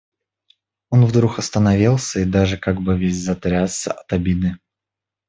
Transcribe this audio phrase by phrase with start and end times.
[0.89, 4.57] Он вдруг остановился и даже как бы весь затрясся от обиды.